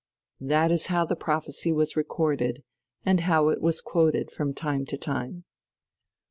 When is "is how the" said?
0.71-1.15